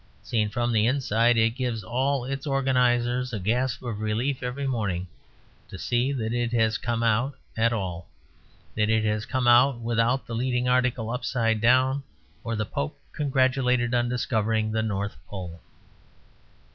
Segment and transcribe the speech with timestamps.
[0.23, 5.05] Seen from the inside, it gives all its organisers a gasp of relief every morning
[5.69, 8.07] to see that it has come out at all;
[8.73, 12.01] that it has come out without the leading article upside down
[12.43, 15.59] or the Pope congratulated on discovering the North Pole.